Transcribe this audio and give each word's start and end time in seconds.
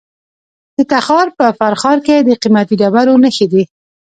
د 0.75 0.77
تخار 0.91 1.27
په 1.37 1.45
فرخار 1.59 1.97
کې 2.05 2.15
د 2.27 2.29
قیمتي 2.41 2.75
ډبرو 2.81 3.21
نښې 3.23 3.47
دي. 3.51 3.63